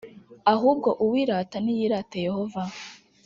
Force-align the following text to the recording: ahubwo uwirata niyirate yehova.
ahubwo 0.53 0.89
uwirata 1.03 1.57
niyirate 1.65 2.17
yehova. 2.27 2.61